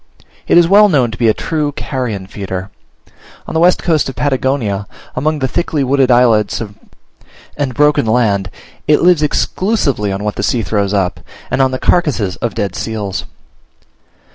[0.47, 2.71] It is well known to be a true carrion feeder.
[3.45, 6.59] On the west coast of Patagonia, among the thickly wooded islets
[7.55, 8.49] and broken land,
[8.87, 11.19] it lives exclusively on what the sea throws up,
[11.51, 13.25] and on the carcasses of dead seals.